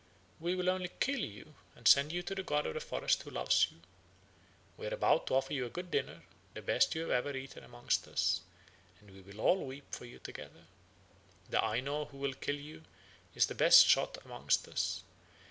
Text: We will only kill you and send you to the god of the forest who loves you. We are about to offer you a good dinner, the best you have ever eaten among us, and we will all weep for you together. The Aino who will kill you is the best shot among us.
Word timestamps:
We 0.39 0.55
will 0.55 0.67
only 0.67 0.89
kill 0.99 1.19
you 1.19 1.53
and 1.75 1.87
send 1.87 2.11
you 2.11 2.23
to 2.23 2.33
the 2.33 2.41
god 2.41 2.65
of 2.65 2.73
the 2.73 2.79
forest 2.79 3.21
who 3.21 3.29
loves 3.29 3.67
you. 3.69 3.81
We 4.75 4.87
are 4.87 4.93
about 4.95 5.27
to 5.27 5.35
offer 5.35 5.53
you 5.53 5.67
a 5.67 5.69
good 5.69 5.91
dinner, 5.91 6.23
the 6.55 6.63
best 6.63 6.95
you 6.95 7.01
have 7.01 7.11
ever 7.11 7.37
eaten 7.37 7.63
among 7.63 7.85
us, 8.07 8.41
and 8.99 9.11
we 9.11 9.21
will 9.21 9.39
all 9.39 9.63
weep 9.63 9.93
for 9.93 10.05
you 10.05 10.17
together. 10.17 10.65
The 11.51 11.63
Aino 11.63 12.05
who 12.05 12.17
will 12.17 12.33
kill 12.33 12.55
you 12.59 12.83
is 13.35 13.45
the 13.45 13.53
best 13.53 13.85
shot 13.85 14.17
among 14.25 14.45
us. 14.47 15.03